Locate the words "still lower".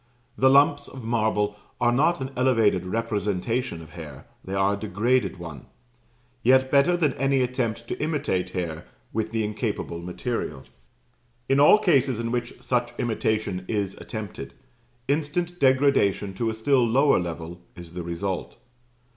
16.55-17.19